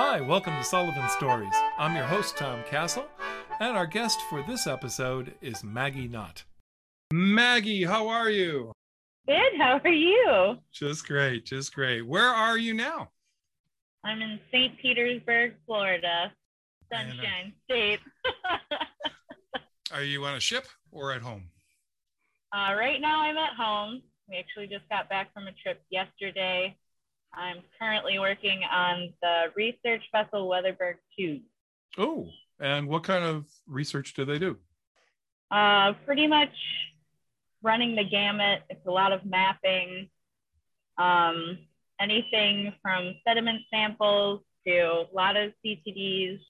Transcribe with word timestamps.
Hi, 0.00 0.20
welcome 0.20 0.54
to 0.54 0.62
Sullivan 0.62 1.08
Stories. 1.08 1.56
I'm 1.76 1.96
your 1.96 2.04
host, 2.04 2.36
Tom 2.36 2.62
Kastle, 2.70 3.08
and 3.58 3.76
our 3.76 3.84
guest 3.84 4.20
for 4.30 4.44
this 4.44 4.68
episode 4.68 5.34
is 5.42 5.64
Maggie 5.64 6.06
Knott. 6.06 6.44
Maggie, 7.12 7.82
how 7.82 8.06
are 8.06 8.30
you? 8.30 8.70
Good. 9.26 9.58
How 9.58 9.80
are 9.82 9.90
you? 9.90 10.58
Just 10.70 11.04
great, 11.08 11.46
just 11.46 11.74
great. 11.74 12.02
Where 12.02 12.28
are 12.28 12.56
you 12.56 12.74
now? 12.74 13.10
I'm 14.04 14.22
in 14.22 14.38
St. 14.52 14.78
Petersburg, 14.78 15.54
Florida, 15.66 16.32
Sunshine 16.92 17.52
State. 17.64 17.98
Are 19.92 20.04
you 20.04 20.24
on 20.26 20.36
a 20.36 20.40
ship 20.40 20.68
or 20.92 21.12
at 21.12 21.22
home? 21.22 21.50
uh, 22.54 22.72
right 22.74 23.00
now, 23.00 23.22
I'm 23.22 23.36
at 23.36 23.54
home. 23.58 24.02
We 24.28 24.36
actually 24.36 24.68
just 24.68 24.88
got 24.88 25.08
back 25.08 25.34
from 25.34 25.48
a 25.48 25.52
trip 25.60 25.82
yesterday. 25.90 26.76
I'm 27.34 27.58
currently 27.78 28.18
working 28.18 28.62
on 28.70 29.12
the 29.22 29.44
research 29.54 30.02
vessel 30.12 30.48
Weatherbird 30.48 30.94
2. 31.18 31.40
Oh, 31.98 32.28
and 32.60 32.88
what 32.88 33.04
kind 33.04 33.24
of 33.24 33.46
research 33.66 34.14
do 34.14 34.24
they 34.24 34.38
do? 34.38 34.56
Uh, 35.50 35.92
pretty 36.04 36.26
much 36.26 36.52
running 37.62 37.96
the 37.96 38.04
gamut. 38.04 38.62
It's 38.68 38.86
a 38.86 38.90
lot 38.90 39.12
of 39.12 39.24
mapping, 39.24 40.08
um, 40.98 41.58
anything 42.00 42.72
from 42.82 43.14
sediment 43.26 43.62
samples 43.72 44.40
to 44.66 44.78
a 44.78 45.06
lot 45.14 45.36
of 45.36 45.52
CTDs. 45.64 46.40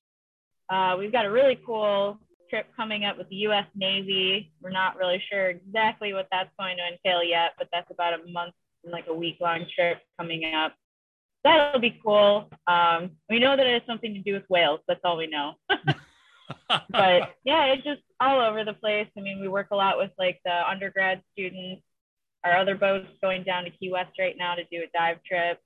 Uh, 0.70 0.96
we've 0.98 1.12
got 1.12 1.24
a 1.24 1.30
really 1.30 1.59
cool 1.65 2.18
trip 2.51 2.66
coming 2.76 3.04
up 3.04 3.18
with 3.18 3.29
the 3.29 3.37
US 3.37 3.66
Navy. 3.74 4.52
We're 4.60 4.70
not 4.70 4.96
really 4.96 5.23
sure 5.30 5.48
exactly 5.48 6.12
what 6.12 6.29
that's 6.32 6.51
going 6.59 6.76
to 6.79 6.82
entail 6.87 7.23
yet, 7.23 7.52
but 7.59 7.68
that's 7.73 7.90
about 7.90 8.15
a 8.15 8.30
month 8.30 8.54
like 8.91 9.06
a 9.09 9.15
week 9.15 9.38
long 9.41 9.66
trip 9.74 9.98
coming 10.19 10.45
up. 10.55 10.74
That'll 11.45 11.80
be 11.80 11.98
cool. 12.05 12.51
Um, 12.66 13.13
we 13.29 13.38
know 13.38 13.57
that 13.57 13.66
it 13.66 13.73
has 13.73 13.87
something 13.87 14.13
to 14.15 14.21
do 14.21 14.35
with 14.35 14.45
whales. 14.49 14.80
That's 14.88 15.01
all 15.04 15.16
we 15.16 15.29
know. 15.29 15.54
but 16.68 17.35
yeah, 17.45 17.66
it's 17.66 17.85
just 17.85 18.02
all 18.21 18.40
over 18.40 18.65
the 18.65 18.73
place. 18.73 19.09
I 19.16 19.21
mean, 19.21 19.40
we 19.40 19.48
work 19.48 19.68
a 19.71 19.76
lot 19.76 19.98
with 19.98 20.10
like 20.18 20.40
the 20.45 20.68
undergrad 20.68 21.23
students. 21.32 21.82
Our 22.45 22.57
other 22.57 22.76
boats 22.76 23.09
going 23.23 23.45
down 23.45 23.65
to 23.65 23.71
Key 23.71 23.90
West 23.90 24.13
right 24.18 24.37
now 24.37 24.54
to 24.54 24.65
do 24.65 24.82
a 24.82 24.96
dive 24.96 25.23
trip, 25.24 25.59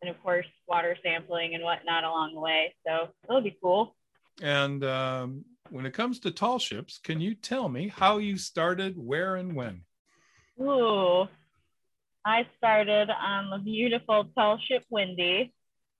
and 0.00 0.10
of 0.10 0.22
course, 0.22 0.46
water 0.66 0.96
sampling 1.02 1.54
and 1.54 1.62
whatnot 1.62 2.04
along 2.04 2.34
the 2.34 2.40
way. 2.40 2.74
So 2.86 3.08
it'll 3.28 3.42
be 3.42 3.56
cool. 3.62 3.94
and 4.42 4.84
um, 4.84 5.44
when 5.70 5.86
it 5.86 5.92
comes 5.92 6.20
to 6.20 6.30
tall 6.30 6.58
ships, 6.58 6.98
can 6.98 7.20
you 7.20 7.34
tell 7.34 7.68
me 7.68 7.88
how 7.88 8.18
you 8.18 8.36
started, 8.36 8.96
where, 8.96 9.36
and 9.36 9.54
when? 9.54 9.82
Ooh, 10.60 11.28
I 12.26 12.44
started 12.58 13.08
on 13.08 13.50
the 13.50 13.58
beautiful 13.58 14.24
tall 14.34 14.58
ship 14.58 14.82
Windy, 14.90 15.54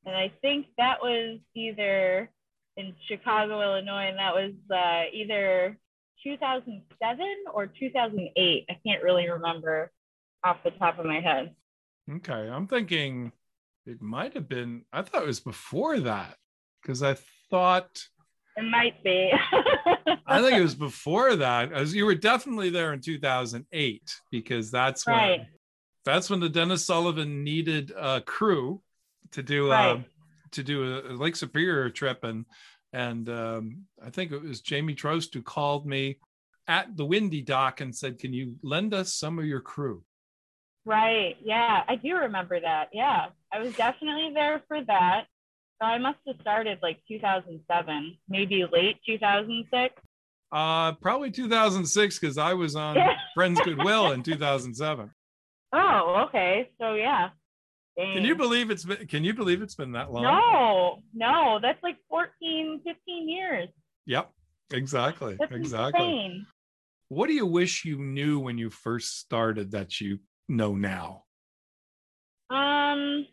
and 0.04 0.16
I 0.16 0.32
think 0.42 0.66
that 0.76 1.00
was 1.00 1.38
either 1.54 2.28
in 2.76 2.94
Chicago, 3.06 3.62
Illinois, 3.62 4.08
and 4.08 4.18
that 4.18 4.34
was 4.34 4.52
uh, 4.74 5.04
either 5.12 5.78
2007 6.24 7.26
or 7.54 7.68
2008. 7.68 8.64
I 8.68 8.78
can't 8.84 9.04
really 9.04 9.30
remember 9.30 9.92
off 10.42 10.56
the 10.64 10.72
top 10.72 10.98
of 10.98 11.06
my 11.06 11.20
head. 11.20 11.54
Okay, 12.10 12.50
I'm 12.50 12.66
thinking 12.66 13.30
it 13.86 14.02
might 14.02 14.34
have 14.34 14.48
been, 14.48 14.82
I 14.92 15.02
thought 15.02 15.22
it 15.22 15.28
was 15.28 15.38
before 15.38 16.00
that 16.00 16.34
because 16.82 17.04
I 17.04 17.16
thought, 17.50 18.02
It 18.56 18.64
might 18.64 19.02
be. 19.04 19.30
I 20.26 20.42
think 20.42 20.54
it 20.54 20.62
was 20.62 20.74
before 20.74 21.36
that. 21.36 21.72
As 21.72 21.94
you 21.94 22.04
were 22.04 22.16
definitely 22.16 22.70
there 22.70 22.92
in 22.92 23.00
2008 23.00 24.20
because 24.32 24.72
that's 24.72 25.06
when 25.06 25.16
right. 25.16 25.46
That's 26.12 26.30
when 26.30 26.40
the 26.40 26.48
Dennis 26.48 26.84
Sullivan 26.84 27.44
needed 27.44 27.92
a 27.96 28.20
crew 28.20 28.80
to 29.32 29.42
do 29.42 29.70
Right. 29.70 29.98
a 29.98 30.04
to 30.52 30.62
do 30.62 30.98
a 30.98 31.12
Lake 31.12 31.36
Superior 31.36 31.90
trip 31.90 32.24
and 32.24 32.46
and 32.92 33.28
um, 33.28 33.84
I 34.02 34.10
think 34.10 34.32
it 34.32 34.40
was 34.42 34.60
Jamie 34.60 34.94
Trost 34.94 35.34
who 35.34 35.42
called 35.42 35.86
me 35.86 36.18
at 36.68 36.96
the 36.96 37.04
Windy 37.04 37.42
Dock 37.42 37.80
and 37.80 37.94
said, 37.94 38.18
"Can 38.18 38.32
you 38.32 38.56
lend 38.62 38.94
us 38.94 39.12
some 39.14 39.38
of 39.38 39.44
your 39.44 39.60
crew?" 39.60 40.02
Right. 40.84 41.36
Yeah, 41.42 41.82
I 41.88 41.96
do 41.96 42.14
remember 42.16 42.60
that. 42.60 42.88
Yeah, 42.92 43.26
I 43.52 43.58
was 43.58 43.74
definitely 43.74 44.30
there 44.32 44.62
for 44.68 44.82
that. 44.84 45.26
So 45.82 45.86
I 45.88 45.98
must 45.98 46.18
have 46.26 46.36
started 46.40 46.78
like 46.82 47.00
2007, 47.08 48.16
maybe 48.28 48.64
late 48.72 48.96
2006. 49.04 49.94
Uh, 50.52 50.92
probably 50.92 51.30
2006 51.30 52.18
because 52.18 52.38
I 52.38 52.54
was 52.54 52.76
on 52.76 52.96
Friends 53.34 53.60
Goodwill 53.60 54.12
in 54.12 54.22
2007. 54.22 55.10
Oh, 55.76 56.24
okay. 56.26 56.70
So 56.80 56.94
yeah. 56.94 57.30
Can 57.98 58.24
you 58.24 58.34
believe 58.34 58.70
it's 58.70 58.84
been? 58.84 59.06
Can 59.06 59.24
you 59.24 59.32
believe 59.32 59.62
it's 59.62 59.74
been 59.74 59.92
that 59.92 60.12
long? 60.12 60.22
No, 60.24 61.02
no, 61.14 61.58
that's 61.62 61.82
like 61.82 61.96
14, 62.10 62.82
15 62.84 63.28
years. 63.28 63.68
Yep, 64.06 64.30
exactly, 64.72 65.36
That's 65.38 65.52
exactly. 65.54 66.06
insane. 66.06 66.46
What 67.08 67.28
do 67.28 67.32
you 67.32 67.46
wish 67.46 67.84
you 67.84 67.98
knew 67.98 68.38
when 68.38 68.58
you 68.58 68.68
first 68.68 69.18
started 69.18 69.70
that 69.70 70.00
you 70.00 70.18
know 70.48 70.74
now? 70.74 71.24
Um, 72.50 73.26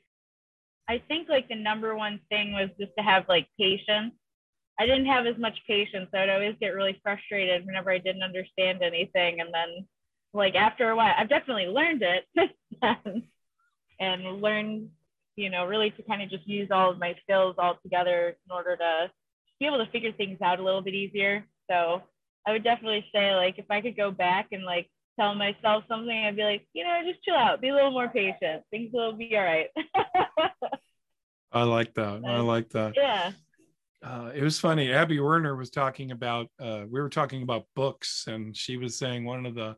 I 0.88 1.02
think 1.08 1.28
like 1.28 1.50
the 1.50 1.56
number 1.56 1.96
one 1.96 2.20
thing 2.30 2.54
was 2.54 2.70
just 2.80 2.92
to 2.98 3.04
have 3.04 3.26
like 3.28 3.48
patience. 3.60 4.14
I 4.80 4.86
didn't 4.86 5.06
have 5.08 5.26
as 5.28 5.38
much 5.38 5.58
patience. 5.68 6.10
I 6.14 6.22
would 6.22 6.30
always 6.30 6.56
get 6.60 6.70
really 6.70 7.00
frustrated 7.04 7.66
whenever 7.66 7.92
I 7.92 8.00
didn't 8.00 8.24
understand 8.24 8.82
anything. 8.82 9.42
And 9.42 9.54
then, 9.54 9.88
like, 10.34 10.56
after 10.56 10.90
a 10.90 10.96
while, 10.96 11.14
I've 11.18 11.30
definitely 11.30 11.68
learned 11.68 12.04
it 12.04 12.26
then 12.82 13.24
and 14.00 14.42
learned, 14.42 14.90
you 15.36 15.50
know, 15.50 15.66
really 15.66 15.92
to 15.92 16.04
kind 16.04 16.22
of 16.22 16.30
just 16.30 16.48
use 16.48 16.70
all 16.72 16.92
of 16.92 17.00
my 17.00 17.16
skills 17.24 17.56
all 17.58 17.78
together 17.84 18.30
in 18.46 18.52
order 18.52 18.76
to 18.76 19.12
be 19.60 19.66
able 19.66 19.84
to 19.84 19.92
figure 19.92 20.12
things 20.12 20.40
out 20.42 20.60
a 20.60 20.64
little 20.64 20.82
bit 20.82 20.94
easier. 20.94 21.46
So 21.70 22.02
I 22.46 22.52
would 22.52 22.64
definitely 22.64 23.06
say, 23.14 23.36
like, 23.36 23.58
if 23.58 23.66
I 23.70 23.82
could 23.82 23.96
go 23.96 24.12
back 24.12 24.48
and 24.52 24.64
like 24.64 24.90
tell 25.20 25.36
myself 25.36 25.84
something, 25.88 26.26
I'd 26.26 26.36
be 26.36 26.44
like, 26.44 26.68
you 26.74 26.84
know, 26.84 27.00
just 27.08 27.24
chill 27.24 27.36
out, 27.36 27.62
be 27.62 27.70
a 27.70 27.74
little 27.74 27.92
more 27.92 28.10
patient. 28.10 28.64
Things 28.72 28.90
will 28.94 29.14
be 29.14 29.36
all 29.38 29.44
right. 29.44 29.68
I 31.52 31.64
like 31.64 31.94
that. 31.94 32.24
I 32.26 32.40
like 32.40 32.70
that. 32.70 32.94
yeah. 32.96 33.32
Uh, 34.04 34.32
it 34.36 34.44
was 34.44 34.60
funny. 34.60 34.92
Abby 34.92 35.20
Werner 35.20 35.56
was 35.56 35.70
talking 35.70 36.12
about. 36.12 36.48
Uh, 36.60 36.84
we 36.90 37.00
were 37.00 37.10
talking 37.10 37.44
about 37.44 37.68
books, 37.76 38.26
and 38.28 38.58
she 38.58 38.76
was 38.76 38.98
saying 38.98 39.24
one 39.24 39.46
of 39.46 39.56
the 39.56 39.78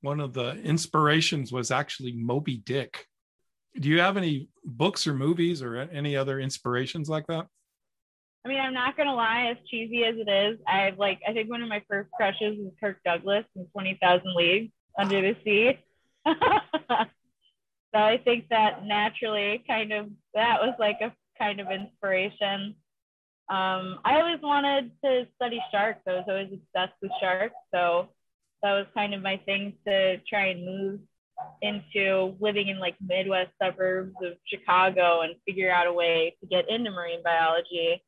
one 0.00 0.20
of 0.20 0.32
the 0.32 0.52
inspirations 0.62 1.52
was 1.52 1.70
actually 1.70 2.12
Moby 2.12 2.58
Dick. 2.58 3.06
Do 3.78 3.88
you 3.88 4.00
have 4.00 4.16
any 4.16 4.48
books 4.64 5.06
or 5.06 5.14
movies 5.14 5.62
or 5.62 5.76
any 5.76 6.16
other 6.16 6.40
inspirations 6.40 7.08
like 7.08 7.26
that? 7.26 7.46
I 8.44 8.48
mean, 8.48 8.60
I'm 8.60 8.74
not 8.74 8.96
gonna 8.96 9.14
lie, 9.14 9.48
as 9.50 9.56
cheesy 9.68 10.04
as 10.04 10.14
it 10.16 10.30
is, 10.30 10.58
I've 10.66 10.98
like 10.98 11.20
I 11.28 11.32
think 11.32 11.50
one 11.50 11.62
of 11.62 11.68
my 11.68 11.82
first 11.88 12.10
crushes 12.12 12.56
was 12.58 12.72
Kirk 12.80 12.98
Douglas 13.04 13.44
in 13.56 13.66
Twenty 13.72 13.98
Thousand 14.00 14.34
Leagues 14.34 14.72
Under 14.98 15.20
the 15.20 15.36
Sea. 15.44 15.78
so 16.26 16.34
I 17.94 18.18
think 18.18 18.48
that 18.48 18.84
naturally 18.84 19.64
kind 19.66 19.92
of 19.92 20.08
that 20.34 20.60
was 20.60 20.74
like 20.78 20.98
a 21.00 21.12
kind 21.38 21.60
of 21.60 21.68
inspiration. 21.70 22.74
Um, 23.50 24.00
I 24.04 24.20
always 24.20 24.40
wanted 24.42 24.92
to 25.04 25.26
study 25.36 25.62
sharks. 25.72 26.02
I 26.06 26.12
was 26.12 26.24
always 26.28 26.52
obsessed 26.52 26.96
with 27.00 27.12
sharks, 27.20 27.54
so 27.74 28.08
that 28.62 28.72
was 28.72 28.86
kind 28.94 29.14
of 29.14 29.22
my 29.22 29.36
thing 29.44 29.74
to 29.86 30.18
try 30.28 30.46
and 30.46 30.64
move 30.64 31.00
into 31.62 32.34
living 32.40 32.68
in 32.68 32.78
like 32.78 32.96
Midwest 33.00 33.50
suburbs 33.62 34.14
of 34.22 34.34
Chicago 34.46 35.22
and 35.22 35.34
figure 35.46 35.70
out 35.70 35.86
a 35.86 35.92
way 35.92 36.36
to 36.40 36.46
get 36.46 36.68
into 36.68 36.90
marine 36.90 37.22
biology. 37.22 38.02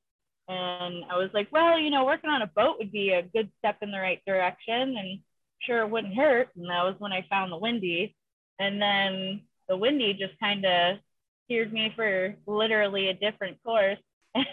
And 0.49 1.05
I 1.11 1.17
was 1.17 1.31
like, 1.33 1.49
well, 1.53 1.79
you 1.79 1.91
know, 1.91 2.05
working 2.05 2.31
on 2.31 2.43
a 2.43 2.47
boat 2.49 2.77
would 2.79 2.91
be 2.91 3.11
a 3.11 3.23
good 3.23 3.51
step 3.59 3.77
in 3.83 3.93
the 3.93 4.01
right 4.01 4.21
direction 4.27 4.97
and 4.97 5.21
sure 5.61 5.81
it 5.81 5.91
wouldn't 5.91 6.17
hurt. 6.17 6.49
And 6.57 6.69
that 6.69 6.85
was 6.85 6.97
when 6.99 7.13
I 7.13 7.25
found 7.31 7.53
the 7.53 7.59
Windy. 7.59 8.17
And 8.59 8.81
then 8.81 9.43
the 9.69 9.77
Windy 9.77 10.13
just 10.15 10.39
kind 10.41 10.65
of 10.65 10.99
steered 11.45 11.73
me 11.73 11.93
for 11.95 12.35
literally 12.47 13.09
a 13.09 13.15
different 13.15 13.63
course. 13.65 13.99
and 14.35 14.45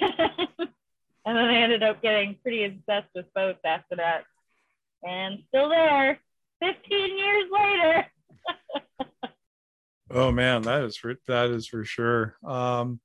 then 1.26 1.38
I 1.38 1.58
ended 1.58 1.84
up 1.84 2.02
getting 2.02 2.36
pretty 2.42 2.66
obsessed 2.66 3.10
with 3.16 3.34
boats 3.34 3.60
after 3.66 3.96
that. 3.96 4.24
And 5.04 5.40
still 5.50 5.70
there 5.70 6.20
15 6.62 7.18
years 7.18 7.46
later. 7.52 8.06
Oh 10.10 10.32
man, 10.32 10.62
that 10.62 10.84
is 10.84 10.96
for 10.96 11.16
that 11.28 11.50
is 11.50 11.68
for 11.68 11.84
sure. 11.84 12.38
Um, 12.46 13.02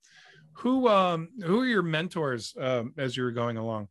who 0.58 0.88
um, 0.88 1.30
who 1.42 1.60
are 1.60 1.66
your 1.66 1.82
mentors 1.82 2.54
um, 2.58 2.94
as 2.96 3.16
you 3.16 3.24
were 3.24 3.32
going 3.32 3.56
along? 3.56 3.88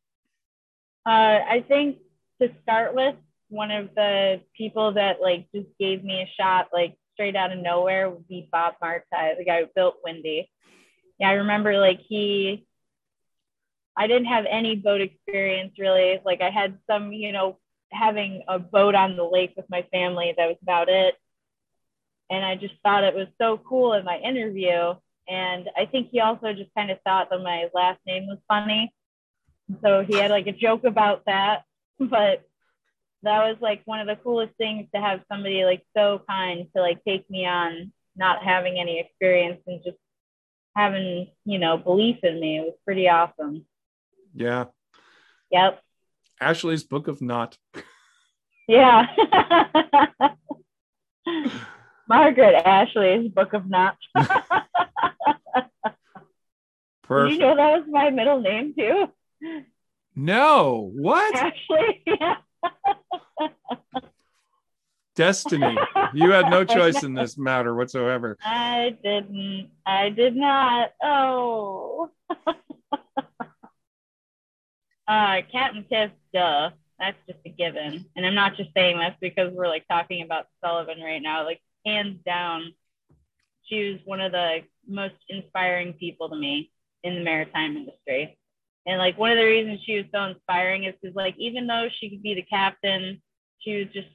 Uh, 1.05 1.39
I 1.49 1.65
think 1.67 1.97
to 2.41 2.49
start 2.63 2.95
with, 2.95 3.15
one 3.49 3.69
of 3.69 3.93
the 3.95 4.39
people 4.57 4.93
that 4.93 5.21
like 5.21 5.47
just 5.53 5.67
gave 5.77 6.03
me 6.03 6.21
a 6.21 6.31
shot, 6.41 6.69
like 6.71 6.95
straight 7.13 7.35
out 7.35 7.51
of 7.51 7.59
nowhere, 7.59 8.09
would 8.09 8.27
be 8.29 8.47
Bob 8.49 8.75
Marthai, 8.81 9.37
the 9.37 9.43
guy 9.45 9.61
who 9.61 9.67
built 9.75 9.97
Windy. 10.05 10.49
Yeah, 11.19 11.29
I 11.29 11.33
remember 11.33 11.77
like 11.77 11.99
he. 12.07 12.65
I 13.97 14.07
didn't 14.07 14.27
have 14.27 14.45
any 14.49 14.77
boat 14.77 15.01
experience 15.01 15.73
really. 15.77 16.21
Like 16.23 16.39
I 16.39 16.49
had 16.49 16.77
some, 16.89 17.11
you 17.11 17.33
know, 17.33 17.57
having 17.91 18.43
a 18.47 18.59
boat 18.59 18.95
on 18.95 19.15
the 19.15 19.23
lake 19.23 19.53
with 19.55 19.69
my 19.69 19.85
family. 19.91 20.33
That 20.37 20.47
was 20.47 20.57
about 20.61 20.89
it. 20.89 21.15
And 22.29 22.45
I 22.45 22.55
just 22.55 22.73
thought 22.83 23.03
it 23.03 23.15
was 23.15 23.27
so 23.39 23.57
cool 23.57 23.93
in 23.93 24.05
my 24.05 24.17
interview. 24.17 24.93
And 25.27 25.69
I 25.77 25.85
think 25.85 26.09
he 26.11 26.19
also 26.19 26.53
just 26.53 26.73
kind 26.75 26.91
of 26.91 26.99
thought 27.05 27.29
that 27.29 27.41
my 27.41 27.69
last 27.73 27.99
name 28.05 28.27
was 28.27 28.39
funny. 28.47 28.93
So 29.83 30.03
he 30.03 30.15
had 30.15 30.31
like 30.31 30.47
a 30.47 30.51
joke 30.51 30.83
about 30.83 31.25
that. 31.25 31.63
But 31.99 32.43
that 33.21 33.47
was 33.47 33.57
like 33.61 33.83
one 33.85 33.99
of 33.99 34.07
the 34.07 34.15
coolest 34.15 34.55
things 34.57 34.87
to 34.93 34.99
have 34.99 35.21
somebody 35.31 35.63
like 35.65 35.85
so 35.95 36.21
kind 36.27 36.67
to 36.75 36.81
like 36.81 37.03
take 37.03 37.29
me 37.29 37.45
on, 37.45 37.91
not 38.15 38.43
having 38.43 38.79
any 38.79 38.99
experience 38.99 39.61
and 39.67 39.81
just 39.83 39.97
having, 40.75 41.27
you 41.45 41.59
know, 41.59 41.77
belief 41.77 42.17
in 42.23 42.39
me. 42.39 42.57
It 42.57 42.61
was 42.61 42.73
pretty 42.85 43.07
awesome. 43.07 43.65
Yeah. 44.33 44.65
Yep. 45.51 45.81
Ashley's 46.41 46.83
Book 46.83 47.07
of 47.07 47.21
Knott. 47.21 47.57
Yeah. 48.67 49.05
Margaret 52.09 52.55
Ashley's 52.65 53.31
Book 53.31 53.53
of 53.53 53.69
Knott. 53.69 53.95
Did 54.15 54.27
you 57.33 57.39
know 57.39 57.55
that 57.55 57.77
was 57.77 57.85
my 57.89 58.09
middle 58.09 58.41
name 58.41 58.73
too? 58.77 59.09
No. 60.15 60.91
What? 60.95 61.35
Ashley. 61.35 62.03
Yeah. 62.07 62.37
Destiny. 65.15 65.77
You 66.13 66.31
had 66.31 66.49
no 66.49 66.63
choice 66.63 67.03
in 67.03 67.13
this 67.13 67.37
matter 67.37 67.75
whatsoever. 67.75 68.37
I 68.43 68.95
didn't. 69.03 69.71
I 69.85 70.07
did 70.09 70.37
not. 70.37 70.93
Oh. 71.03 72.09
uh, 75.07 75.41
Captain 75.51 75.85
Tiff, 75.89 76.11
duh. 76.33 76.71
That's 76.99 77.17
just 77.27 77.39
a 77.45 77.49
given. 77.49 78.05
And 78.15 78.25
I'm 78.25 78.35
not 78.35 78.55
just 78.57 78.69
saying 78.75 78.99
this 78.99 79.15
because 79.19 79.51
we're 79.53 79.67
like 79.67 79.87
talking 79.87 80.21
about 80.21 80.47
Sullivan 80.63 81.01
right 81.01 81.21
now. 81.21 81.43
Like, 81.43 81.59
hands 81.85 82.19
down, 82.25 82.73
she 83.63 83.91
was 83.91 83.99
one 84.05 84.21
of 84.21 84.31
the 84.31 84.59
most 84.87 85.15
inspiring 85.29 85.93
people 85.93 86.29
to 86.29 86.35
me 86.35 86.71
in 87.03 87.15
the 87.15 87.23
maritime 87.23 87.77
industry. 87.77 88.37
And 88.85 88.97
like 88.97 89.17
one 89.17 89.31
of 89.31 89.37
the 89.37 89.45
reasons 89.45 89.79
she 89.85 89.97
was 89.97 90.05
so 90.13 90.23
inspiring 90.23 90.85
is 90.85 90.95
because 91.01 91.15
like 91.15 91.35
even 91.37 91.67
though 91.67 91.87
she 91.99 92.09
could 92.09 92.23
be 92.23 92.33
the 92.33 92.41
captain, 92.43 93.21
she 93.59 93.77
was 93.77 93.87
just 93.93 94.07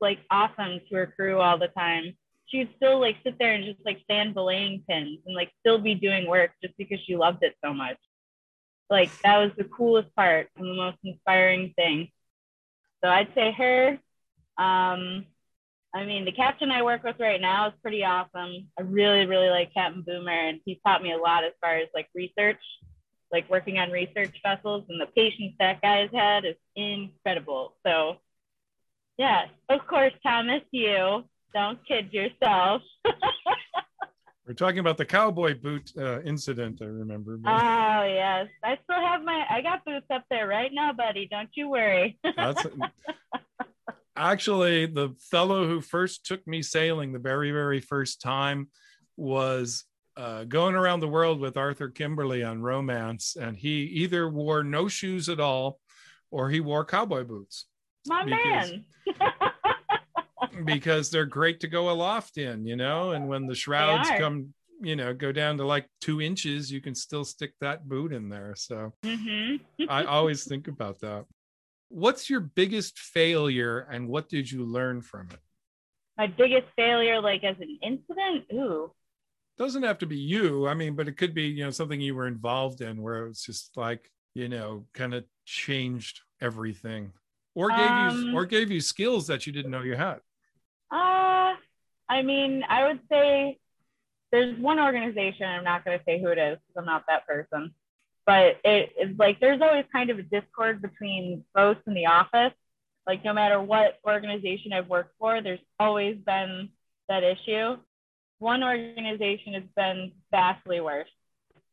like 0.00 0.18
awesome 0.30 0.80
to 0.88 0.94
her 0.94 1.06
crew 1.06 1.40
all 1.40 1.58
the 1.58 1.68
time. 1.68 2.16
She 2.46 2.58
would 2.58 2.74
still 2.76 3.00
like 3.00 3.16
sit 3.22 3.38
there 3.38 3.54
and 3.54 3.64
just 3.64 3.78
like 3.84 4.00
stand 4.04 4.34
belaying 4.34 4.82
pins 4.88 5.18
and 5.26 5.34
like 5.34 5.50
still 5.60 5.78
be 5.78 5.94
doing 5.94 6.26
work 6.26 6.52
just 6.62 6.76
because 6.76 6.98
she 7.06 7.16
loved 7.16 7.42
it 7.42 7.54
so 7.64 7.72
much. 7.72 7.96
Like 8.92 9.10
that 9.22 9.38
was 9.38 9.52
the 9.56 9.64
coolest 9.64 10.14
part 10.14 10.50
and 10.54 10.66
the 10.66 10.74
most 10.74 10.98
inspiring 11.02 11.72
thing. 11.76 12.10
So 13.02 13.08
I'd 13.08 13.34
say 13.34 13.50
her. 13.50 13.98
Um, 14.58 15.24
I 15.94 16.04
mean, 16.04 16.26
the 16.26 16.32
captain 16.32 16.70
I 16.70 16.82
work 16.82 17.02
with 17.02 17.16
right 17.18 17.40
now 17.40 17.68
is 17.68 17.74
pretty 17.80 18.04
awesome. 18.04 18.68
I 18.78 18.82
really, 18.82 19.24
really 19.24 19.48
like 19.48 19.72
Captain 19.72 20.02
Boomer, 20.02 20.30
and 20.30 20.60
he's 20.66 20.76
taught 20.86 21.02
me 21.02 21.12
a 21.12 21.16
lot 21.16 21.42
as 21.42 21.52
far 21.62 21.76
as 21.76 21.88
like 21.94 22.08
research 22.14 22.60
like 23.32 23.48
working 23.48 23.78
on 23.78 23.90
research 23.90 24.38
vessels 24.42 24.84
and 24.90 25.00
the 25.00 25.06
patience 25.06 25.54
that 25.58 25.80
guy's 25.80 26.10
had 26.12 26.44
is 26.44 26.56
incredible. 26.76 27.76
So 27.84 28.18
yeah, 29.16 29.46
of 29.70 29.86
course, 29.86 30.12
Thomas, 30.22 30.60
you 30.70 31.24
don't 31.54 31.78
kid 31.88 32.12
yourself. 32.12 32.82
We're 34.52 34.66
talking 34.66 34.80
about 34.80 34.98
the 34.98 35.06
cowboy 35.06 35.58
boot 35.58 35.92
uh, 35.96 36.20
incident. 36.24 36.82
I 36.82 36.84
remember. 36.84 37.38
Oh 37.46 38.04
yes, 38.04 38.48
I 38.62 38.78
still 38.84 39.00
have 39.00 39.24
my. 39.24 39.46
I 39.48 39.62
got 39.62 39.82
boots 39.82 40.04
up 40.12 40.24
there 40.28 40.46
right 40.46 40.70
now, 40.74 40.92
buddy. 40.92 41.26
Don't 41.26 41.48
you 41.54 41.70
worry. 41.70 42.18
That's 42.36 42.66
actually 44.14 44.84
the 44.84 45.14
fellow 45.30 45.66
who 45.66 45.80
first 45.80 46.26
took 46.26 46.46
me 46.46 46.60
sailing 46.60 47.14
the 47.14 47.18
very 47.18 47.50
very 47.50 47.80
first 47.80 48.20
time 48.20 48.68
was 49.16 49.84
uh, 50.18 50.44
going 50.44 50.74
around 50.74 51.00
the 51.00 51.08
world 51.08 51.40
with 51.40 51.56
Arthur 51.56 51.88
Kimberly 51.88 52.42
on 52.42 52.60
Romance, 52.60 53.36
and 53.40 53.56
he 53.56 53.84
either 53.84 54.28
wore 54.28 54.62
no 54.62 54.86
shoes 54.86 55.30
at 55.30 55.40
all 55.40 55.80
or 56.30 56.50
he 56.50 56.60
wore 56.60 56.84
cowboy 56.84 57.24
boots. 57.24 57.68
My 58.06 58.22
man. 58.26 58.84
because 60.64 61.10
they're 61.10 61.26
great 61.26 61.60
to 61.60 61.68
go 61.68 61.90
aloft 61.90 62.38
in, 62.38 62.66
you 62.66 62.76
know, 62.76 63.12
and 63.12 63.28
when 63.28 63.46
the 63.46 63.54
shrouds 63.54 64.08
come, 64.18 64.52
you 64.80 64.96
know, 64.96 65.14
go 65.14 65.32
down 65.32 65.56
to 65.58 65.66
like 65.66 65.88
two 66.00 66.20
inches, 66.20 66.70
you 66.70 66.80
can 66.80 66.94
still 66.94 67.24
stick 67.24 67.52
that 67.60 67.88
boot 67.88 68.12
in 68.12 68.28
there. 68.28 68.54
So 68.56 68.92
mm-hmm. 69.04 69.84
I 69.88 70.04
always 70.04 70.44
think 70.44 70.68
about 70.68 71.00
that. 71.00 71.24
What's 71.88 72.30
your 72.30 72.40
biggest 72.40 72.98
failure 72.98 73.86
and 73.90 74.08
what 74.08 74.28
did 74.28 74.50
you 74.50 74.64
learn 74.64 75.02
from 75.02 75.28
it? 75.30 75.40
My 76.16 76.26
biggest 76.26 76.66
failure, 76.76 77.20
like 77.20 77.44
as 77.44 77.56
an 77.60 77.78
incident? 77.82 78.44
Ooh 78.52 78.92
doesn't 79.58 79.82
have 79.82 79.98
to 79.98 80.06
be 80.06 80.16
you 80.16 80.66
i 80.66 80.74
mean 80.74 80.94
but 80.94 81.08
it 81.08 81.16
could 81.16 81.34
be 81.34 81.44
you 81.44 81.64
know 81.64 81.70
something 81.70 82.00
you 82.00 82.14
were 82.14 82.26
involved 82.26 82.80
in 82.80 83.00
where 83.02 83.24
it 83.24 83.28
was 83.28 83.42
just 83.42 83.76
like 83.76 84.10
you 84.34 84.48
know 84.48 84.86
kind 84.94 85.14
of 85.14 85.24
changed 85.44 86.20
everything 86.40 87.12
or 87.54 87.68
gave 87.68 87.78
um, 87.90 88.22
you 88.22 88.36
or 88.36 88.46
gave 88.46 88.70
you 88.70 88.80
skills 88.80 89.26
that 89.26 89.46
you 89.46 89.52
didn't 89.52 89.70
know 89.70 89.82
you 89.82 89.94
had 89.94 90.18
uh 90.92 91.54
i 92.08 92.22
mean 92.22 92.62
i 92.68 92.86
would 92.86 93.00
say 93.10 93.58
there's 94.30 94.58
one 94.58 94.78
organization 94.78 95.46
i'm 95.46 95.64
not 95.64 95.84
going 95.84 95.98
to 95.98 96.04
say 96.04 96.20
who 96.20 96.28
it 96.28 96.38
is 96.38 96.58
because 96.58 96.78
i'm 96.78 96.86
not 96.86 97.04
that 97.08 97.26
person 97.26 97.74
but 98.24 98.60
it, 98.64 98.92
it's 98.96 99.18
like 99.18 99.40
there's 99.40 99.60
always 99.60 99.84
kind 99.92 100.10
of 100.10 100.18
a 100.18 100.22
discord 100.22 100.80
between 100.80 101.44
both 101.54 101.78
in 101.86 101.94
the 101.94 102.06
office 102.06 102.52
like 103.06 103.24
no 103.24 103.32
matter 103.32 103.60
what 103.60 103.98
organization 104.06 104.72
i've 104.72 104.88
worked 104.88 105.14
for 105.18 105.42
there's 105.42 105.58
always 105.80 106.16
been 106.24 106.68
that 107.08 107.24
issue 107.24 107.76
one 108.42 108.64
organization 108.64 109.54
has 109.54 109.62
been 109.76 110.10
vastly 110.32 110.80
worse 110.80 111.08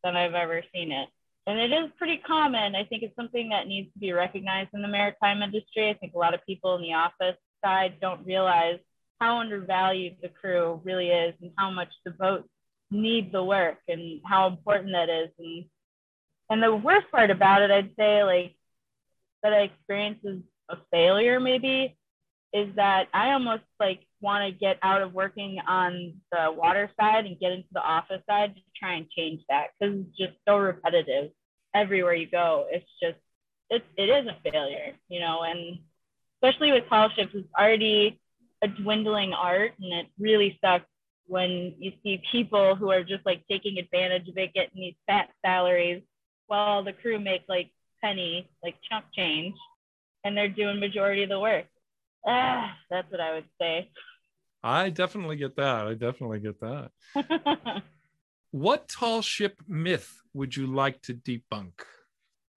than 0.04 0.16
I've 0.16 0.36
ever 0.36 0.62
seen 0.74 0.92
it. 0.92 1.10
And 1.48 1.60
it 1.60 1.72
is 1.72 1.90
pretty 1.98 2.18
common. 2.18 2.76
I 2.76 2.84
think 2.84 3.02
it's 3.02 3.16
something 3.16 3.50
that 3.50 3.68
needs 3.68 3.92
to 3.94 4.00
be 4.00 4.12
recognized 4.12 4.70
in 4.74 4.84
the 4.84 4.88
maritime 4.88 5.42
industry. 5.42 5.90
I 5.90 5.96
think 5.96 6.14
a 6.14 6.20
lot 6.20 6.36
of 6.36 6.46
people 6.46 6.76
in 6.76 6.84
the 6.84 6.94
office 6.94 7.38
side 7.66 7.96
don't 8.00 8.24
realize 8.26 8.78
how 9.20 9.40
undervalued 9.40 10.18
the 10.22 10.30
crew 10.30 10.82
really 10.84 11.10
is 11.10 11.36
and 11.42 11.52
how 11.58 11.70
much 11.70 11.90
the 12.06 12.12
boats 12.12 12.50
need 12.92 13.32
the 13.32 13.44
work 13.44 13.78
and 13.88 14.22
how 14.26 14.48
important 14.48 14.92
that 14.94 15.10
is. 15.10 15.30
And 15.38 15.66
and 16.50 16.64
the 16.64 16.76
worst 16.76 17.12
part 17.12 17.30
about 17.30 17.62
it, 17.62 17.70
I'd 17.70 17.96
say, 17.98 18.24
like 18.24 18.56
that 19.44 19.54
I 19.54 19.62
experienced 19.62 20.26
as 20.26 20.38
a 20.70 20.78
failure 20.92 21.40
maybe, 21.40 21.96
is 22.54 22.76
that 22.76 23.08
I 23.14 23.34
almost 23.34 23.64
like 23.80 24.02
want 24.22 24.52
to 24.52 24.60
get 24.60 24.80
out 24.82 25.02
of 25.02 25.14
working 25.14 25.60
on 25.68 26.16
the 26.32 26.52
water 26.52 26.90
side 27.00 27.26
and 27.26 27.40
get 27.40 27.52
into 27.52 27.68
the 27.72 27.82
office 27.82 28.22
side 28.28 28.56
to 28.56 28.62
try 28.76 28.94
and 28.94 29.10
change 29.10 29.42
that 29.50 29.68
because 29.80 30.00
it's 30.00 30.18
just 30.18 30.34
so 30.48 30.58
repetitive 30.58 31.32
everywhere 31.76 32.16
you 32.16 32.28
go. 32.28 32.66
It's 32.70 32.90
just 33.02 33.18
it's 33.70 33.86
it 33.98 34.10
is 34.10 34.28
a 34.28 34.52
failure, 34.52 34.94
you 35.10 35.20
know, 35.20 35.44
and 35.44 35.80
especially 36.42 36.72
with 36.72 36.90
tall 36.90 37.10
ships, 37.10 37.32
it's 37.34 37.48
already 37.58 38.20
a 38.62 38.68
dwindling 38.68 39.34
art, 39.34 39.72
and 39.80 39.94
it 39.94 40.08
really 40.20 40.58
sucks 40.64 40.86
when 41.28 41.76
you 41.78 41.92
see 42.04 42.22
people 42.32 42.76
who 42.76 42.90
are 42.92 43.04
just 43.04 43.26
like 43.26 43.44
taking 43.50 43.78
advantage 43.78 44.28
of 44.28 44.38
it, 44.38 44.54
getting 44.54 44.82
these 44.82 44.96
fat 45.08 45.30
salaries, 45.46 46.02
while 46.48 46.84
the 46.84 46.94
crew 46.94 47.20
make 47.20 47.44
like 47.48 47.70
penny, 48.04 48.50
like 48.64 48.76
chump 48.90 49.06
change, 49.16 49.56
and 50.24 50.36
they're 50.36 50.50
doing 50.50 50.80
majority 50.80 51.24
of 51.24 51.30
the 51.30 51.40
work. 51.40 51.66
Ah, 52.28 52.76
that's 52.90 53.10
what 53.12 53.22
I 53.22 53.36
would 53.36 53.46
say. 53.62 53.90
I 54.62 54.90
definitely 54.90 55.38
get 55.38 55.56
that. 55.56 55.88
I 55.88 55.94
definitely 55.94 56.40
get 56.40 56.60
that. 56.60 56.92
what 58.52 58.90
tall 58.90 59.22
ship 59.22 59.62
myth 59.68 60.12
would 60.34 60.56
you 60.56 60.68
like 60.68 61.02
to 61.04 61.14
debunk? 61.14 61.74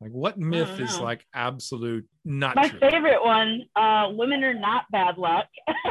Like 0.01 0.11
what 0.11 0.37
myth 0.37 0.81
is 0.81 1.01
like 1.01 1.25
absolute 1.33 2.09
not 2.25 2.57
My 2.57 2.69
true? 2.69 2.81
favorite 2.81 3.23
one, 3.23 3.63
uh, 3.77 4.09
women 4.11 4.43
are 4.43 4.55
not 4.55 4.91
bad 4.91 5.17
luck. 5.17 5.47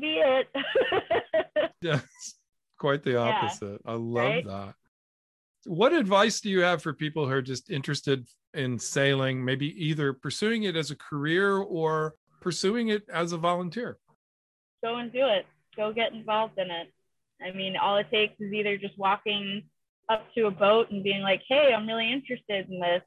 would 0.00 0.06
be 0.06 0.18
it. 0.18 1.72
yes. 1.80 2.34
Quite 2.78 3.02
the 3.02 3.18
opposite. 3.18 3.80
Yeah. 3.84 3.92
I 3.92 3.94
love 3.94 4.14
right? 4.14 4.46
that. 4.46 4.74
What 5.66 5.92
advice 5.92 6.40
do 6.40 6.48
you 6.48 6.60
have 6.60 6.82
for 6.82 6.94
people 6.94 7.26
who 7.26 7.32
are 7.32 7.42
just 7.42 7.70
interested 7.70 8.26
in 8.54 8.78
sailing, 8.78 9.44
maybe 9.44 9.66
either 9.84 10.12
pursuing 10.12 10.62
it 10.62 10.76
as 10.76 10.90
a 10.90 10.96
career 10.96 11.58
or 11.58 12.14
pursuing 12.40 12.88
it 12.88 13.02
as 13.12 13.32
a 13.32 13.36
volunteer? 13.36 13.98
Go 14.82 14.96
and 14.96 15.12
do 15.12 15.26
it. 15.26 15.44
Go 15.76 15.92
get 15.92 16.12
involved 16.12 16.58
in 16.58 16.70
it. 16.70 16.88
I 17.42 17.52
mean, 17.52 17.76
all 17.76 17.98
it 17.98 18.10
takes 18.10 18.40
is 18.40 18.52
either 18.52 18.78
just 18.78 18.98
walking 18.98 19.64
up 20.08 20.26
to 20.34 20.46
a 20.46 20.50
boat 20.50 20.90
and 20.90 21.04
being 21.04 21.22
like, 21.22 21.42
hey, 21.46 21.72
I'm 21.74 21.86
really 21.86 22.10
interested 22.10 22.68
in 22.70 22.80
this, 22.80 23.02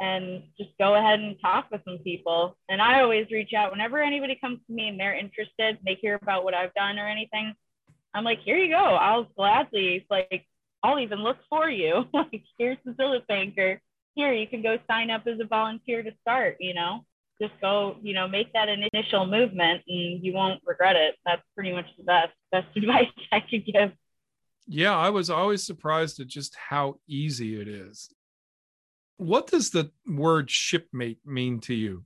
and 0.00 0.42
just 0.56 0.70
go 0.78 0.94
ahead 0.94 1.20
and 1.20 1.36
talk 1.40 1.70
with 1.70 1.80
some 1.84 1.98
people. 1.98 2.56
And 2.68 2.80
I 2.80 3.00
always 3.00 3.30
reach 3.30 3.52
out 3.52 3.72
whenever 3.72 3.98
anybody 3.98 4.38
comes 4.40 4.58
to 4.66 4.72
me 4.72 4.88
and 4.88 4.98
they're 4.98 5.16
interested, 5.16 5.78
they 5.84 5.94
hear 6.00 6.18
about 6.20 6.44
what 6.44 6.54
I've 6.54 6.74
done 6.74 6.98
or 6.98 7.08
anything. 7.08 7.54
I'm 8.14 8.24
like, 8.24 8.40
here 8.40 8.56
you 8.56 8.70
go. 8.70 8.76
I'll 8.76 9.24
gladly, 9.36 10.06
like, 10.10 10.46
I'll 10.82 10.98
even 10.98 11.22
look 11.22 11.38
for 11.48 11.68
you. 11.68 12.04
like, 12.12 12.44
here's 12.58 12.78
the 12.84 12.92
Zillow 12.92 13.26
banker. 13.26 13.80
Here, 14.14 14.32
you 14.32 14.46
can 14.46 14.62
go 14.62 14.78
sign 14.88 15.10
up 15.10 15.26
as 15.26 15.40
a 15.40 15.46
volunteer 15.46 16.02
to 16.02 16.12
start, 16.22 16.56
you 16.60 16.74
know? 16.74 17.04
just 17.40 17.52
go, 17.60 17.96
you 18.02 18.14
know, 18.14 18.26
make 18.26 18.52
that 18.52 18.68
an 18.68 18.84
initial 18.92 19.26
movement 19.26 19.82
and 19.86 20.24
you 20.24 20.32
won't 20.32 20.60
regret 20.66 20.96
it. 20.96 21.14
That's 21.24 21.42
pretty 21.54 21.72
much 21.72 21.86
the 21.96 22.04
best 22.04 22.32
best 22.50 22.66
advice 22.76 23.06
I 23.32 23.40
could 23.40 23.64
give. 23.64 23.92
Yeah, 24.66 24.96
I 24.96 25.10
was 25.10 25.30
always 25.30 25.64
surprised 25.64 26.20
at 26.20 26.26
just 26.26 26.54
how 26.56 26.98
easy 27.08 27.60
it 27.60 27.68
is. 27.68 28.10
What 29.18 29.48
does 29.48 29.70
the 29.70 29.90
word 30.06 30.48
shipmate 30.48 31.18
mean 31.26 31.58
to 31.62 31.74
you? 31.74 32.04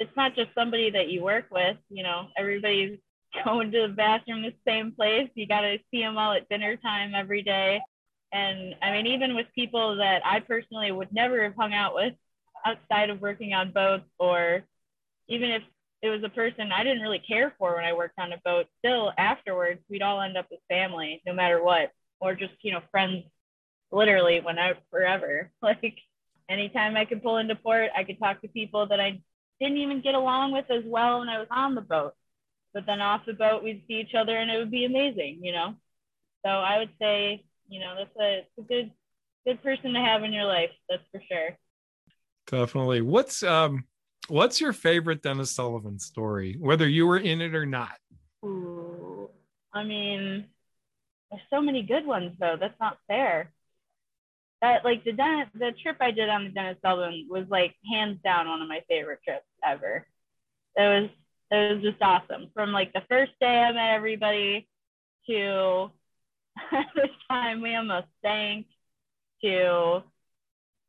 It's 0.00 0.14
not 0.16 0.34
just 0.34 0.50
somebody 0.56 0.90
that 0.90 1.08
you 1.08 1.22
work 1.22 1.46
with, 1.52 1.76
you 1.88 2.02
know, 2.02 2.26
everybody's 2.36 2.98
going 3.44 3.70
to 3.70 3.82
the 3.82 3.94
bathroom 3.94 4.42
the 4.42 4.52
same 4.66 4.92
place. 4.92 5.30
You 5.34 5.46
got 5.46 5.62
to 5.62 5.78
see 5.90 6.00
them 6.00 6.18
all 6.18 6.32
at 6.32 6.48
dinner 6.48 6.76
time 6.76 7.14
every 7.14 7.42
day. 7.42 7.80
And 8.32 8.74
I 8.82 8.90
mean, 8.90 9.06
even 9.06 9.36
with 9.36 9.46
people 9.54 9.96
that 9.96 10.22
I 10.24 10.40
personally 10.40 10.90
would 10.90 11.12
never 11.12 11.44
have 11.44 11.54
hung 11.54 11.72
out 11.74 11.94
with 11.94 12.14
outside 12.66 13.10
of 13.10 13.20
working 13.20 13.54
on 13.54 13.70
boats, 13.72 14.08
or 14.18 14.62
even 15.28 15.50
if 15.50 15.62
it 16.02 16.08
was 16.08 16.24
a 16.24 16.28
person 16.28 16.72
I 16.72 16.82
didn't 16.82 17.02
really 17.02 17.20
care 17.20 17.54
for 17.58 17.76
when 17.76 17.84
I 17.84 17.92
worked 17.92 18.18
on 18.18 18.32
a 18.32 18.40
boat, 18.44 18.66
still 18.80 19.12
afterwards, 19.16 19.80
we'd 19.88 20.02
all 20.02 20.20
end 20.20 20.36
up 20.36 20.46
with 20.50 20.60
family 20.68 21.22
no 21.24 21.34
matter 21.34 21.62
what, 21.62 21.92
or 22.20 22.34
just, 22.34 22.54
you 22.62 22.72
know, 22.72 22.82
friends 22.90 23.24
literally 23.92 24.42
out 24.58 24.76
forever. 24.90 25.50
Like 25.62 25.98
anytime 26.48 26.96
I 26.96 27.04
could 27.04 27.22
pull 27.22 27.38
into 27.38 27.54
port, 27.54 27.90
I 27.96 28.04
could 28.04 28.18
talk 28.18 28.40
to 28.42 28.48
people 28.48 28.86
that 28.86 29.00
I 29.00 29.20
didn't 29.60 29.78
even 29.78 30.00
get 30.00 30.14
along 30.14 30.52
with 30.52 30.70
as 30.70 30.84
well 30.84 31.20
when 31.20 31.28
I 31.28 31.38
was 31.38 31.48
on 31.50 31.74
the 31.74 31.80
boat. 31.80 32.14
But 32.74 32.86
then 32.86 33.00
off 33.00 33.26
the 33.26 33.34
boat, 33.34 33.62
we'd 33.62 33.84
see 33.86 34.00
each 34.00 34.14
other 34.14 34.36
and 34.36 34.50
it 34.50 34.58
would 34.58 34.70
be 34.70 34.84
amazing, 34.84 35.40
you 35.42 35.52
know? 35.52 35.74
So 36.44 36.50
I 36.50 36.78
would 36.78 36.90
say, 37.00 37.44
you 37.68 37.80
know, 37.80 37.94
that's 37.96 38.16
a, 38.20 38.46
a 38.60 38.64
good, 38.64 38.90
good 39.46 39.62
person 39.62 39.92
to 39.92 40.00
have 40.00 40.24
in 40.24 40.32
your 40.32 40.44
life. 40.44 40.70
That's 40.88 41.02
for 41.12 41.22
sure. 41.30 41.56
Definitely. 42.46 43.02
What's, 43.02 43.42
um, 43.42 43.84
what's 44.28 44.60
your 44.60 44.72
favorite 44.72 45.22
Dennis 45.22 45.50
Sullivan 45.52 45.98
story, 45.98 46.56
whether 46.58 46.88
you 46.88 47.06
were 47.06 47.18
in 47.18 47.40
it 47.40 47.54
or 47.54 47.66
not? 47.66 47.96
Ooh, 48.44 49.30
I 49.72 49.84
mean, 49.84 50.46
there's 51.30 51.42
so 51.50 51.62
many 51.62 51.82
good 51.82 52.06
ones 52.06 52.32
though. 52.40 52.56
That's 52.58 52.78
not 52.80 52.98
fair. 53.06 53.52
That 54.62 54.84
like 54.84 55.04
the 55.04 55.12
Den- 55.12 55.50
the 55.54 55.72
trip 55.82 55.98
I 56.00 56.12
did 56.12 56.30
on 56.30 56.44
the 56.44 56.50
Dennis 56.50 56.78
Sullivan 56.82 57.26
was 57.28 57.46
like 57.50 57.74
hands 57.92 58.18
down 58.24 58.48
one 58.48 58.62
of 58.62 58.68
my 58.68 58.82
favorite 58.88 59.20
trips 59.24 59.44
ever. 59.64 60.06
It 60.76 60.82
was 60.82 61.10
it 61.50 61.74
was 61.74 61.82
just 61.82 62.02
awesome. 62.02 62.50
From 62.54 62.72
like 62.72 62.92
the 62.94 63.02
first 63.10 63.32
day 63.40 63.60
I 63.60 63.72
met 63.72 63.94
everybody 63.94 64.68
to 65.28 65.90
this 66.94 67.10
time 67.30 67.60
we 67.60 67.74
almost 67.74 68.06
sank 68.24 68.66
to 69.44 70.02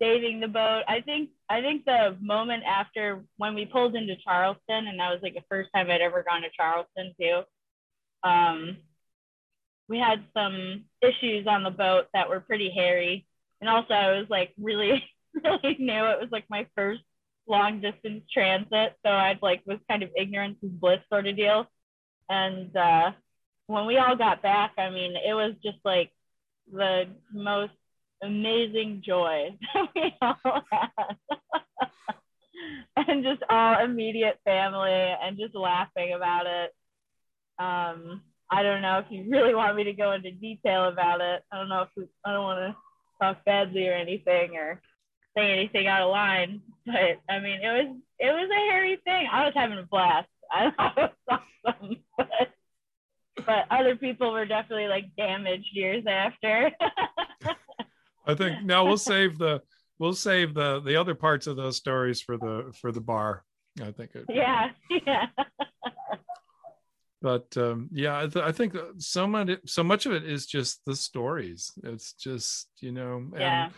saving 0.01 0.39
the 0.39 0.47
boat. 0.47 0.83
I 0.87 1.01
think 1.01 1.29
I 1.49 1.61
think 1.61 1.85
the 1.85 2.17
moment 2.21 2.63
after 2.65 3.23
when 3.37 3.55
we 3.55 3.65
pulled 3.65 3.95
into 3.95 4.15
Charleston, 4.23 4.87
and 4.87 4.99
that 4.99 5.11
was 5.11 5.19
like 5.21 5.33
the 5.33 5.43
first 5.49 5.69
time 5.73 5.89
I'd 5.89 6.01
ever 6.01 6.23
gone 6.23 6.41
to 6.41 6.49
Charleston 6.55 7.13
too. 7.19 7.41
Um, 8.27 8.77
we 9.89 9.99
had 9.99 10.23
some 10.35 10.85
issues 11.01 11.45
on 11.47 11.63
the 11.63 11.69
boat 11.69 12.07
that 12.13 12.29
were 12.29 12.39
pretty 12.39 12.71
hairy, 12.71 13.25
and 13.63 13.69
also 13.69 13.93
I 13.93 14.19
was 14.19 14.27
like 14.29 14.51
really 14.59 15.01
really 15.43 15.77
new. 15.79 16.05
It 16.05 16.19
was 16.19 16.27
like 16.33 16.43
my 16.49 16.67
first 16.75 16.99
long 17.47 17.79
distance 17.79 18.25
transit. 18.31 18.97
So 19.05 19.09
I'd 19.09 19.41
like 19.41 19.61
was 19.65 19.79
kind 19.89 20.03
of 20.03 20.09
ignorance 20.17 20.57
is 20.61 20.69
bliss 20.69 20.99
sort 21.07 21.27
of 21.27 21.37
deal. 21.37 21.65
And 22.29 22.75
uh, 22.75 23.11
when 23.67 23.85
we 23.85 23.97
all 23.97 24.17
got 24.17 24.41
back, 24.41 24.73
I 24.77 24.89
mean, 24.89 25.13
it 25.15 25.33
was 25.33 25.53
just 25.63 25.77
like 25.85 26.11
the 26.69 27.05
most 27.33 27.71
amazing 28.21 29.01
joy 29.05 29.57
that 29.73 29.87
we 29.95 30.13
all 30.21 30.61
had. 30.69 31.15
and 33.07 33.23
just 33.23 33.43
all 33.49 33.81
immediate 33.81 34.39
family 34.43 34.91
and 34.91 35.37
just 35.37 35.55
laughing 35.55 36.13
about 36.13 36.47
it. 36.47 36.71
Um, 37.59 38.23
I 38.51 38.61
don't 38.61 38.81
know 38.81 38.99
if 38.99 39.05
you 39.09 39.31
really 39.31 39.55
want 39.55 39.77
me 39.77 39.85
to 39.85 39.93
go 39.93 40.11
into 40.11 40.31
detail 40.31 40.89
about 40.89 41.21
it. 41.21 41.43
I 41.49 41.57
don't 41.57 41.69
know 41.69 41.83
if 41.83 41.89
we, 41.95 42.03
I 42.25 42.33
don't 42.33 42.43
want 42.43 42.59
to 42.59 42.75
talk 43.23 43.45
badly 43.45 43.87
or 43.87 43.93
anything 43.93 44.55
or 44.55 44.81
say 45.37 45.51
anything 45.51 45.87
out 45.87 46.03
of 46.03 46.11
line, 46.11 46.61
but 46.85 47.19
I 47.29 47.39
mean, 47.39 47.59
it 47.61 47.71
was 47.71 47.97
it 48.19 48.31
was 48.31 48.49
a 48.51 48.71
hairy 48.71 48.97
thing. 49.03 49.27
I 49.31 49.45
was 49.45 49.53
having 49.55 49.79
a 49.79 49.83
blast. 49.83 50.27
I 50.51 50.71
was 50.95 51.09
awesome, 51.65 51.97
but, 52.17 52.27
but 53.45 53.65
other 53.71 53.95
people 53.95 54.31
were 54.31 54.45
definitely 54.45 54.87
like 54.87 55.15
damaged 55.17 55.69
years 55.71 56.03
after. 56.07 56.71
I 58.25 58.35
think 58.35 58.63
now 58.63 58.85
we'll 58.85 58.97
save 58.97 59.37
the 59.37 59.61
we'll 59.99 60.13
save 60.13 60.53
the 60.53 60.79
the 60.81 60.95
other 60.95 61.15
parts 61.15 61.47
of 61.47 61.55
those 61.55 61.77
stories 61.77 62.21
for 62.21 62.37
the 62.37 62.71
for 62.79 62.91
the 62.91 63.01
bar. 63.01 63.43
I 63.81 63.91
think. 63.91 64.11
It, 64.13 64.25
yeah, 64.29 64.69
yeah. 65.07 65.25
But 67.23 67.47
um, 67.55 67.89
yeah, 67.93 68.19
I, 68.19 68.27
th- 68.27 68.45
I, 68.45 68.51
think 68.51 68.75
so 68.97 69.25
much 69.25 69.49
so 69.65 69.81
much 69.81 70.05
of 70.05 70.11
it 70.11 70.25
is 70.25 70.45
just 70.45 70.81
the 70.85 70.95
stories. 70.95 71.71
It's 71.83 72.13
just 72.13 72.67
you 72.81 72.91
know, 72.91 73.23
yeah. 73.35 73.69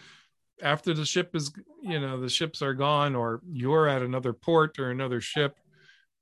after 0.63 0.95
the 0.95 1.05
ship 1.05 1.35
is 1.35 1.53
you 1.83 1.99
know 1.99 2.19
the 2.19 2.27
ships 2.27 2.63
are 2.63 2.73
gone 2.73 3.15
or 3.15 3.41
you're 3.47 3.87
at 3.87 4.01
another 4.01 4.33
port 4.33 4.79
or 4.79 4.89
another 4.89 5.21
ship 5.21 5.55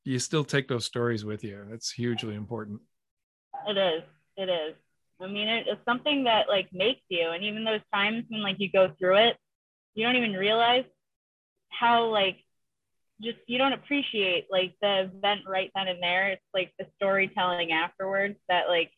you 0.05 0.19
still 0.19 0.43
take 0.43 0.67
those 0.67 0.85
stories 0.85 1.23
with 1.23 1.43
you. 1.43 1.65
That's 1.69 1.91
hugely 1.91 2.35
important. 2.35 2.81
It 3.67 3.77
is. 3.77 4.03
It 4.35 4.49
is. 4.49 4.75
I 5.21 5.27
mean 5.27 5.47
it's 5.47 5.85
something 5.85 6.25
that 6.25 6.49
like 6.49 6.67
makes 6.73 7.01
you. 7.07 7.29
And 7.29 7.43
even 7.43 7.63
those 7.63 7.79
times 7.93 8.25
when 8.27 8.43
like 8.43 8.59
you 8.59 8.69
go 8.69 8.91
through 8.99 9.17
it 9.17 9.37
you 9.95 10.05
don't 10.05 10.15
even 10.15 10.33
realize 10.33 10.85
how 11.69 12.05
like 12.05 12.42
just 13.21 13.37
you 13.47 13.57
don't 13.57 13.73
appreciate 13.73 14.47
like 14.51 14.73
the 14.81 15.03
event 15.03 15.41
right 15.47 15.71
then 15.75 15.87
and 15.87 16.01
there 16.01 16.29
it's 16.29 16.41
like 16.53 16.73
the 16.79 16.85
storytelling 16.95 17.71
afterwards 17.71 18.35
that 18.49 18.67
like 18.67 18.91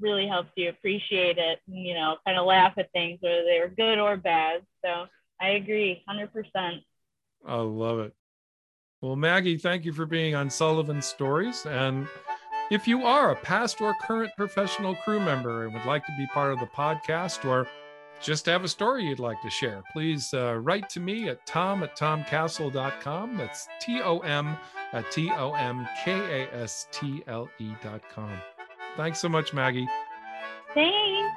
really 0.00 0.26
helps 0.26 0.50
you 0.56 0.68
appreciate 0.68 1.38
it 1.38 1.60
and, 1.66 1.76
you 1.76 1.94
know, 1.94 2.16
kind 2.26 2.38
of 2.38 2.46
laugh 2.46 2.74
at 2.76 2.90
things, 2.92 3.18
whether 3.20 3.44
they 3.44 3.60
were 3.60 3.68
good 3.68 3.98
or 3.98 4.16
bad. 4.16 4.62
So 4.84 5.06
I 5.40 5.50
agree 5.50 6.02
100%. 6.08 6.82
I 7.46 7.56
love 7.56 8.00
it. 8.00 8.14
Well, 9.00 9.16
Maggie, 9.16 9.58
thank 9.58 9.84
you 9.84 9.92
for 9.92 10.06
being 10.06 10.34
on 10.34 10.50
Sullivan 10.50 11.02
Stories. 11.02 11.66
And 11.66 12.08
if 12.70 12.88
you 12.88 13.04
are 13.04 13.30
a 13.30 13.36
past 13.36 13.80
or 13.80 13.94
current 14.02 14.32
professional 14.36 14.94
crew 14.96 15.20
member 15.20 15.64
and 15.64 15.74
would 15.74 15.84
like 15.84 16.04
to 16.06 16.14
be 16.16 16.26
part 16.28 16.52
of 16.52 16.60
the 16.60 16.66
podcast 16.66 17.44
or 17.48 17.68
just 18.20 18.46
have 18.46 18.64
a 18.64 18.68
story 18.68 19.04
you'd 19.04 19.18
like 19.18 19.40
to 19.42 19.50
share, 19.50 19.82
please 19.92 20.32
uh, 20.34 20.54
write 20.54 20.88
to 20.90 21.00
me 21.00 21.28
at 21.28 21.44
tom 21.46 21.82
at 21.82 21.96
tomkastle.com. 21.96 23.36
That's 23.36 23.68
T 23.80 24.00
O 24.02 24.18
M 24.20 24.56
at 24.92 25.10
T 25.10 25.30
O 25.30 25.52
M 25.52 25.86
K 26.04 26.12
A 26.12 26.54
S 26.54 26.88
T 26.92 27.22
L 27.26 27.48
E.com. 27.58 28.32
Thanks 28.96 29.20
so 29.20 29.28
much, 29.28 29.52
Maggie. 29.52 29.88
Thanks. 30.74 31.32